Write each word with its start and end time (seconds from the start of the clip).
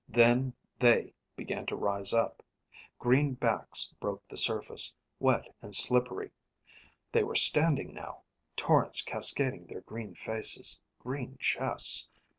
Then 0.09 0.55
they 0.79 1.13
began 1.35 1.67
to 1.67 1.75
rise 1.75 2.11
up. 2.11 2.41
Green 2.97 3.35
backs 3.35 3.93
broke 3.99 4.23
the 4.23 4.35
surface, 4.35 4.95
wet 5.19 5.53
and 5.61 5.75
slippery. 5.75 6.31
They 7.11 7.21
were 7.23 7.35
standing 7.35 7.93
now, 7.93 8.23
torrents 8.55 9.03
cascading 9.03 9.67
their 9.67 9.81
green 9.81 10.15
faces, 10.15 10.81
green 10.97 11.37
chests. 11.37 12.09